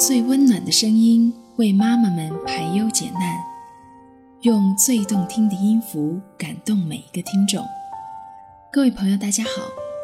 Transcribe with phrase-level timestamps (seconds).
[0.00, 3.38] 最温暖的声音为妈妈们排忧解难，
[4.40, 7.62] 用最动听的音符感动每一个听众。
[8.72, 9.50] 各位朋友，大家好，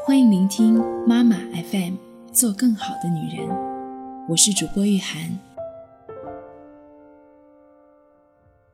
[0.04, 0.74] 欢迎聆听
[1.08, 1.38] 妈妈
[1.70, 1.94] FM，
[2.30, 3.48] 做更好的女人。
[4.28, 5.38] 我是主播玉涵。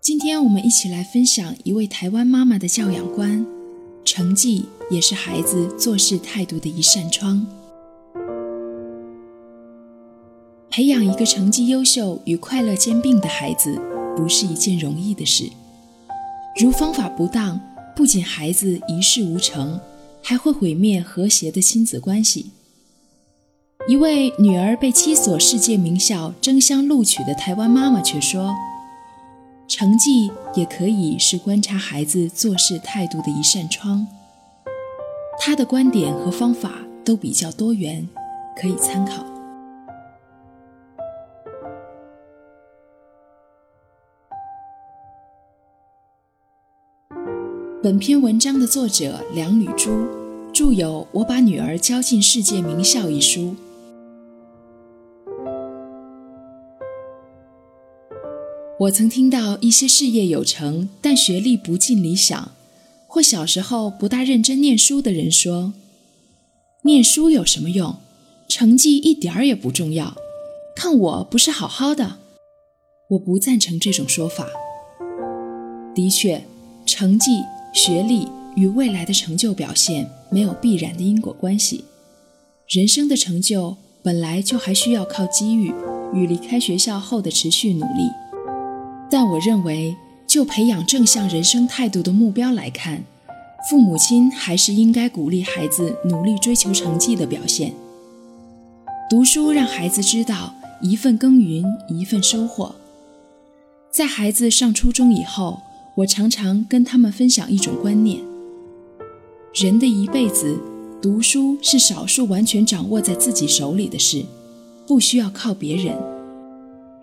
[0.00, 3.46] 今天我们一起来分享一位台湾妈妈的教养观：
[4.04, 7.46] 成绩也是孩子做事态度的一扇窗。
[10.74, 13.78] 培养一个成绩优秀与快乐兼并的孩子，
[14.16, 15.44] 不是一件容易的事。
[16.58, 17.60] 如方法不当，
[17.94, 19.78] 不仅孩子一事无成，
[20.22, 22.52] 还会毁灭和谐的亲子关系。
[23.86, 28.54] 一位女儿被七所世界名校争相录取的台湾妈妈却说
[29.68, 34.06] ：“成绩也可以是观察孩子做事态度的一扇窗。”
[35.38, 36.72] 她的观点和方法
[37.04, 38.08] 都比较多元，
[38.58, 39.31] 可以参考。
[47.82, 50.06] 本篇文章的作者梁吕珠，
[50.54, 53.56] 著有《我把女儿教进世界名校》一书。
[58.78, 62.52] 我曾听到一些事业有成但学历不尽理想，
[63.08, 65.74] 或小时候不大认真念书的人说
[66.86, 67.96] ：“念书有什么用？
[68.46, 70.14] 成绩一点儿也不重要。
[70.76, 72.18] 看我不是好好的。”
[73.10, 74.46] 我不赞成这种说法。
[75.92, 76.44] 的确，
[76.86, 77.32] 成绩。
[77.72, 81.84] 学历与未来的成就表现没有必然的因果关系，
[82.68, 85.72] 人生的成就本来就还需要靠机遇
[86.12, 88.10] 与离开学校后的持续努力。
[89.10, 93.02] 但我认为，就培养正向人生态度的目标来看，
[93.70, 97.72] 父母亲还是应该鼓励孩子努力追求成绩的表现。
[99.08, 102.74] 读书让孩子知道一份耕耘一份收获，
[103.90, 105.62] 在孩子上初中以后。
[105.94, 108.18] 我常常跟他们分享一种观念：
[109.52, 110.58] 人的一辈子，
[111.02, 114.24] 读书是少数完全掌握在自己手里的事，
[114.86, 115.94] 不需要靠别人。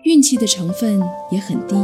[0.02, 1.76] 运气的成分也很低，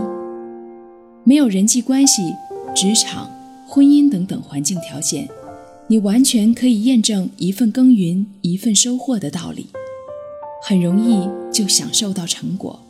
[1.22, 2.34] 没有人际关系、
[2.74, 3.30] 职场、
[3.68, 5.28] 婚姻等等环境条件，
[5.86, 9.68] 你完全可以验证一份耕耘一份收获的道理，
[10.64, 12.80] 很容易就享受到成果。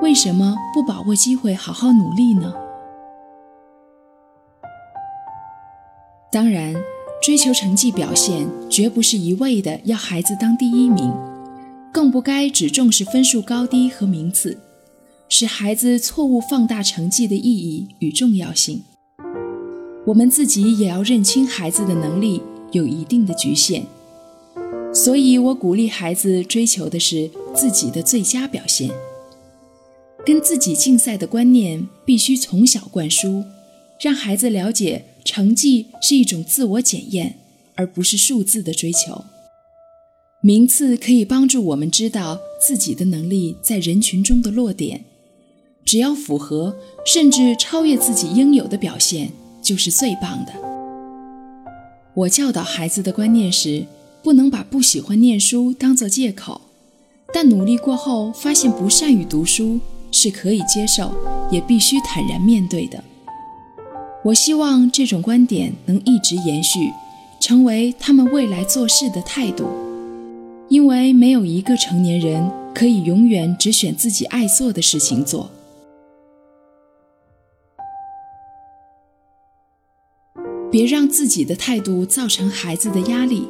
[0.00, 2.54] 为什么不把握机会好好努力呢？
[6.32, 6.72] 当然，
[7.20, 11.12] 追求成绩表现绝不是一味的要孩子当第一名，
[11.92, 14.56] 更不该只重视分数高低和名次，
[15.28, 18.80] 使孩子错误放大成绩的意义与重要性。
[20.06, 23.82] 我们自己也要认清孩子的能力有一定的局限，
[24.94, 28.88] 所以我鼓励孩子追求的是自己的最佳表现，
[30.24, 33.42] 跟自己竞赛的观念必须从小灌输，
[34.00, 35.04] 让孩子了解。
[35.22, 37.36] 成绩是一种自我检验，
[37.76, 39.22] 而不是数字的追求。
[40.40, 45.04] 名次可以帮助我们知道自己的能力在人群中的落点，
[45.84, 46.74] 只要符合
[47.06, 49.30] 甚至超越自己应有的表现，
[49.62, 50.52] 就是最棒的。
[52.14, 53.86] 我教导孩子的观念是：
[54.22, 56.60] 不能把不喜欢念书当作借口，
[57.32, 59.78] 但努力过后发现不善于读书
[60.10, 61.14] 是可以接受，
[61.52, 63.04] 也必须坦然面对的。
[64.22, 66.92] 我希望这种观点能一直延续，
[67.40, 69.66] 成为他们未来做事的态度。
[70.68, 75.50] 因为没有一个成年人可以永远只选自己爱做的事情做。
[80.70, 83.48] 别让自己的态度造成孩子的压力。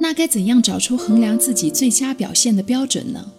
[0.00, 3.30] 那该怎样找出衡量自己最佳表现的标准呢？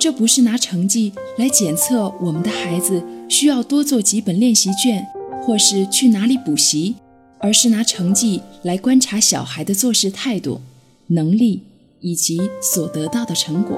[0.00, 5.06] 这不是拿成绩来检测我们的孩子需要多做几本练习卷，
[5.42, 6.94] 或是去哪里补习，
[7.38, 10.62] 而是拿成绩来观察小孩的做事态度、
[11.08, 11.64] 能力
[12.00, 13.76] 以及所得到的成果。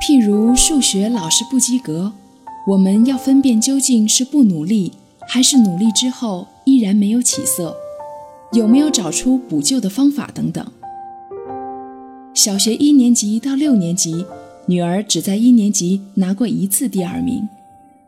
[0.00, 2.14] 譬如数学老是不及格，
[2.68, 4.92] 我们要分辨究竟是不努力，
[5.28, 7.76] 还是努力之后依然没有起色，
[8.52, 10.66] 有没有找出补救的方法等等。
[12.38, 14.24] 小学一年级到六年级，
[14.66, 17.48] 女儿只在一年级拿过一次第二名，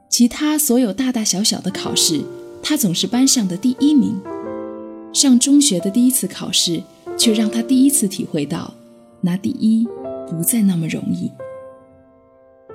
[0.08, 2.22] 其他所有大大小小的考试，
[2.62, 4.14] 她总是班上的第一名。
[5.12, 6.80] 上中学的第一次考试，
[7.18, 8.72] 却让她第一次体会到，
[9.22, 9.84] 拿第一
[10.28, 11.28] 不再那么容易。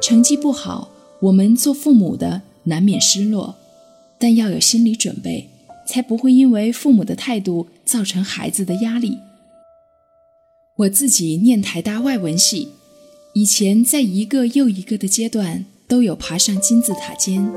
[0.02, 0.90] 成绩不好，
[1.22, 3.56] 我们做父母的难免失落，
[4.20, 5.48] 但要有心理准备，
[5.88, 9.18] 才不会因为父母的态度造成孩子的压力。
[10.80, 12.68] 我自己念台大外文系，
[13.32, 17.50] 以前在一个又一个的阶段都有爬上金字塔尖，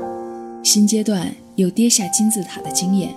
[0.63, 3.13] 新阶段有跌下金字塔的经验，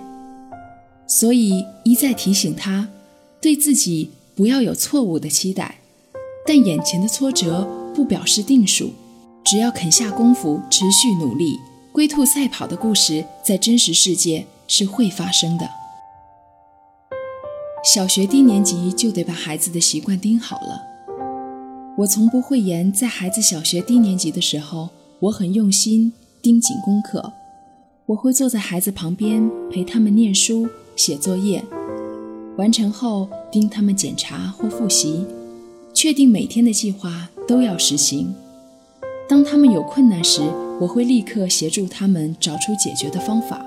[1.07, 2.89] 所以一再提醒他，
[3.39, 5.79] 对自己不要有错误的期待，
[6.45, 7.65] 但眼前的挫折
[7.95, 8.91] 不表示定数，
[9.45, 11.57] 只要肯下功夫，持续努力，
[11.93, 15.69] 龟兔赛跑的故事在真实世界是会发生的。
[17.83, 20.81] 小学低年级就得把孩子的习惯盯好了。
[21.97, 24.87] 我从不讳言，在孩子小学低年级的时候，
[25.19, 27.33] 我很用心盯紧功课。
[28.05, 30.65] 我会坐在孩子旁边陪他们念书、
[30.95, 31.61] 写作业，
[32.55, 35.25] 完成后盯他们检查或复习，
[35.93, 38.33] 确定每天的计划都要实行。
[39.27, 40.41] 当他们有困难时，
[40.79, 43.65] 我会立刻协助他们找出解决的方法，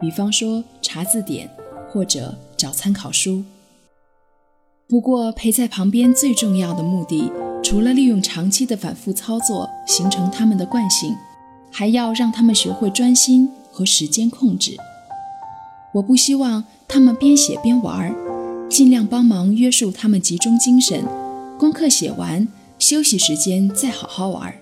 [0.00, 1.48] 比方说查字典
[1.92, 3.42] 或者找参考书。
[4.88, 11.16] 不过，陪在旁边最重要的目的，除了利用长期的反复操作形成他们的惯性，
[11.72, 14.76] 还要让他们学会专心和时间控制。
[15.94, 18.14] 我不希望他们边写边玩，
[18.70, 21.04] 尽量帮忙约束他们集中精神。
[21.58, 22.46] 功课写完，
[22.78, 24.54] 休息时间再好好玩。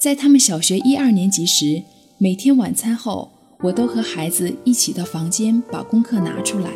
[0.00, 1.82] 在他们小学一二年级时，
[2.16, 6.72] 每天晚餐后，我都和孩子一起到房间把功课拿出来。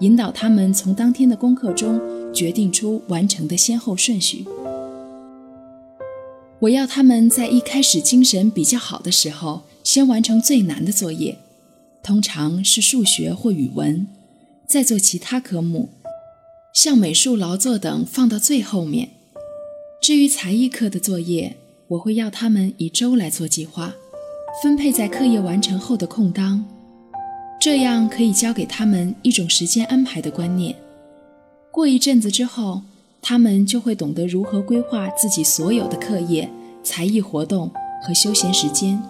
[0.00, 1.98] 引导他们从当天的功课中
[2.32, 4.44] 决定出完成的先后顺序。
[6.60, 11.38] 我要他们在一开始精神比较好的时候，先完成最难的作业，
[12.02, 14.06] 通常是数学或语文，
[14.66, 15.88] 再做其他科目，
[16.74, 19.08] 像美术、劳作等放到最后面。
[20.02, 21.56] 至于才艺课的作业，
[21.88, 23.94] 我会要他们以周来做计划，
[24.62, 26.64] 分配在课业完成后的空当。
[27.60, 30.74] 这样可以教给他们一种时间安排的观念。
[31.72, 32.82] 过一阵子之后，
[33.20, 36.48] 他们就会懂得如何规划自己所有的课业、
[36.82, 37.70] 才艺活动
[38.02, 39.02] 和休闲时间。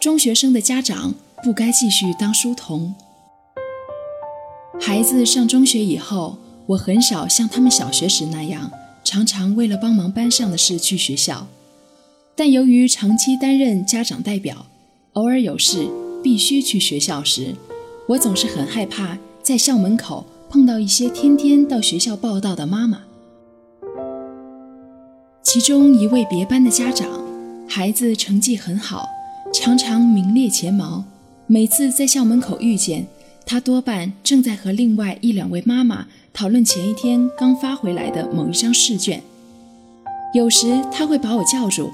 [0.00, 2.94] 中学生的家长不该继续当书童。
[4.80, 8.70] 孩子上中学以后，我很少像他们小学时那样，
[9.02, 11.46] 常常为了帮忙班上的事去学校。
[12.36, 14.66] 但由于长期担任家长代表，
[15.12, 15.86] 偶尔有事
[16.22, 17.54] 必须去学校时，
[18.08, 23.02] 我总是很害怕在校门口碰到一些天天到学校报道的妈妈。
[25.42, 27.08] 其中一位别班的家长，
[27.68, 29.06] 孩子成绩很好，
[29.52, 31.04] 常常名列前茅。
[31.46, 33.06] 每次在校门口遇见
[33.46, 39.22] 他，多半正在和另外一两位妈妈讨论前一天刚发回来的某一张试卷。
[40.34, 41.92] 有时他会把我叫住，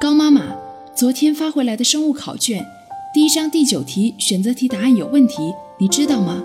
[0.00, 0.56] 高妈妈。
[0.94, 2.64] 昨天发回来的生物考卷，
[3.12, 6.40] 第一章第九题选择题答案有问题，你知道吗？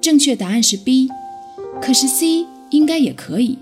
[0.00, 1.10] 正确答案是 B，
[1.82, 3.58] 可是 C 应该也可以。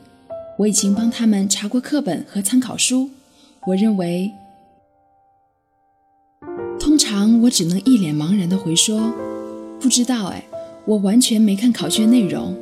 [0.58, 3.10] 我已经帮他们查过课本和参考书，
[3.66, 4.30] 我认为，
[6.78, 9.12] 通常我只能一脸茫然地回说，
[9.80, 10.44] 不知道哎，
[10.86, 12.56] 我完全没看考卷内容，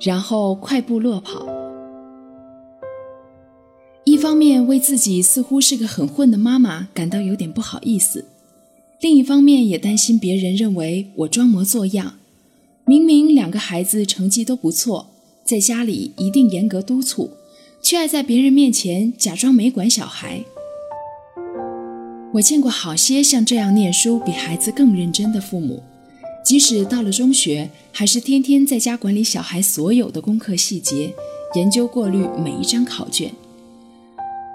[0.00, 1.46] 然后快步落跑。
[4.26, 8.24] 方面为自己似乎是个很混的妈妈感到有点不好意思，
[9.00, 12.14] 另一方面也担心别人认为我装模作样。
[12.84, 15.10] 明明两个孩子成绩都不错，
[15.44, 17.30] 在家里一定严格督促，
[17.80, 20.42] 却爱在别人面前假装没管小孩。
[22.34, 25.80] 我见过好些像这样念书比孩子更认真的父母，
[26.44, 31.14] 即使到了中学，还是天天在家管理小孩所有的功课细节，
[31.54, 33.30] 研究过滤每一张考卷。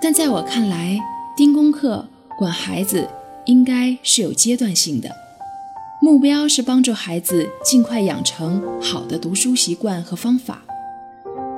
[0.03, 1.00] 但在我看来，
[1.38, 3.08] 盯功课、管孩子
[3.46, 5.15] 应该是有阶段性的，
[6.01, 10.63] 目标是帮助孩子尽快养成好的读书习惯和方法。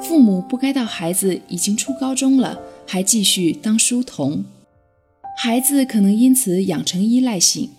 [0.01, 4.43] 父母不该到孩子已经初高中了还继续当书童，
[5.37, 7.69] 孩子可能因此养成依赖性。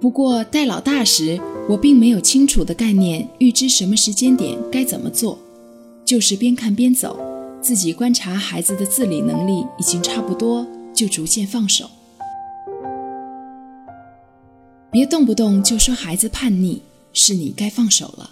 [0.00, 5.40] 不过带老大时，我并没有清楚的概念，预知什么时间点该怎么做，
[6.04, 7.18] 就是边看边走。
[7.62, 11.90] 自己观察孩子的自理能力已经差不多，就逐渐放手。
[14.90, 18.30] 别动不动就说孩子叛逆，是你该放手了。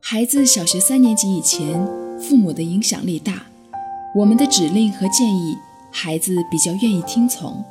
[0.00, 1.84] 孩子小学三年级以前，
[2.20, 3.46] 父母的影响力大，
[4.14, 5.56] 我们的指令和建议，
[5.90, 7.62] 孩子比较愿意听从。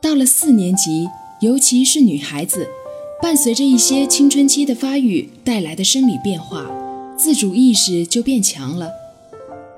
[0.00, 1.08] 到了四年级，
[1.40, 2.66] 尤其是女孩子，
[3.20, 6.64] 伴随着一些青春期的发育带来的生理变化，
[7.18, 8.90] 自主意识就变强了。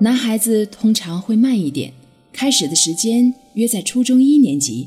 [0.00, 1.92] 男孩子通常会慢一点，
[2.32, 4.86] 开始的时间约在初中一年级。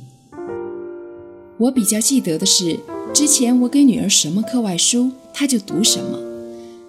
[1.58, 2.80] 我比较记得的是，
[3.14, 6.18] 之前我给女儿什么课外书，她就读什么。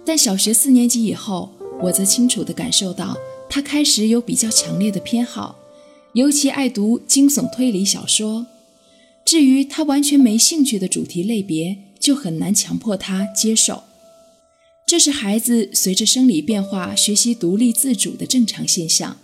[0.05, 1.51] 但小学四年级以后，
[1.81, 3.17] 我则清楚地感受到
[3.49, 5.57] 他开始有比较强烈的偏好，
[6.13, 8.47] 尤其爱读惊悚推理小说。
[9.25, 13.83] 至于他完全没兴趣的主题类别，就很难强迫他接受。
[14.85, 19.17] 这是孩子随着生理变化学习独立自主的正常现象，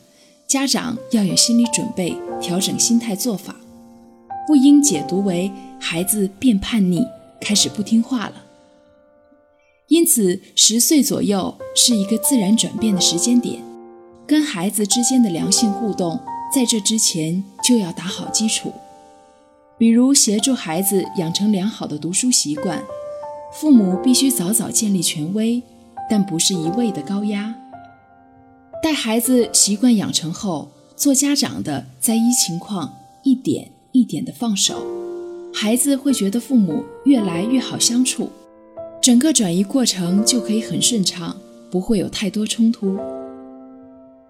[0.48, 3.56] 家长要有心理准备，调整心态做法，
[4.48, 7.06] 不应解读为孩子变叛逆，
[7.42, 8.46] 开始不听话了。
[9.90, 13.62] 因此，十岁左右是一个自然转变的时间点，
[14.26, 16.18] 跟孩子之间的良性互动，
[16.56, 18.72] 在这之前就要打好基础，
[19.78, 22.82] 比如协助孩子养成良好的读书习惯。
[23.52, 25.62] 父母必须早早建立权威，
[26.10, 27.54] 但不是一味的高压。
[28.82, 34.82] 待孩子习惯养成后，做家长的再依情况一点一点的放手，
[35.54, 38.30] 孩子会觉得父母越来越好相处，
[39.02, 41.36] 整个转移过程就可以很顺畅，
[41.72, 42.98] 不会有太多冲突。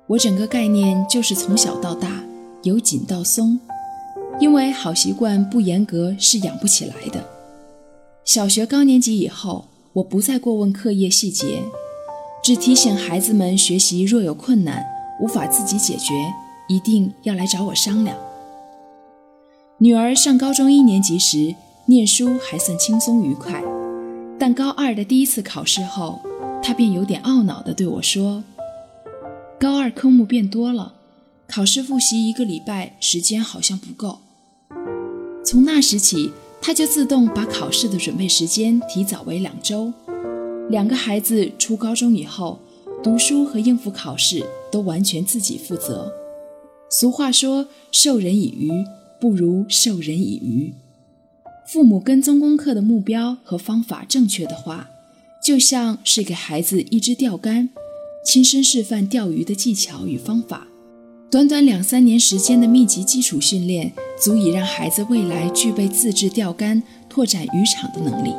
[0.07, 2.23] 我整个概念就是从小到大，
[2.63, 3.59] 由紧到松，
[4.39, 7.23] 因为好习惯不严格是养不起来的。
[8.25, 11.63] 小学高年级以后，我不再过问课业细节，
[12.43, 14.85] 只提醒孩子们学习若有困难
[15.19, 16.13] 无法自己解决，
[16.67, 18.15] 一定要来找我商量。
[19.79, 21.55] 女儿上高中一年级时，
[21.87, 23.63] 念书还算轻松愉快，
[24.37, 26.19] 但高二的第一次考试后，
[26.61, 28.43] 她便有点懊恼地对我说
[29.59, 30.93] ：“高二科目变多了，
[31.47, 34.19] 考试复习一个礼拜时间好像不够。”
[35.43, 36.31] 从那时起。
[36.61, 39.91] 他就自动把考试的准备时间提早为两周。
[40.69, 42.59] 两个孩子初高中以后，
[43.03, 46.13] 读书和应付考试都完全自己负责。
[46.89, 48.69] 俗话说“授人以鱼，
[49.19, 50.73] 不如授人以渔”。
[51.71, 54.89] 父母跟踪功课的目标和方法正确的话，
[55.43, 57.69] 就像是给孩子一支钓竿，
[58.25, 60.68] 亲身示范钓鱼的技巧与方法。
[61.31, 68.33] 短短两三年时间的密集基础训练，足以让孩子未来具备自制钓竿、拓展渔场的能力。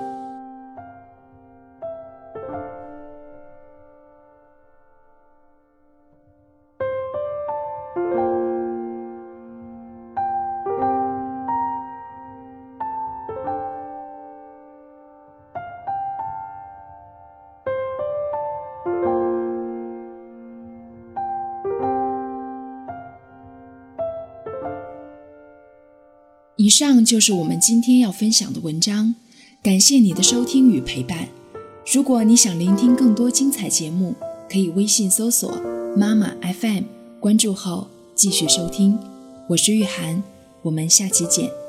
[26.71, 29.17] 以上就是我们今天要分享的文章，
[29.61, 31.27] 感谢你的收听与陪伴。
[31.93, 34.15] 如果你想聆听更多精彩节目，
[34.49, 35.51] 可以微信搜索
[35.99, 36.85] “妈妈 FM”，
[37.19, 38.97] 关注后继续收听。
[39.49, 40.23] 我是玉涵，
[40.63, 41.60] 我们下期见。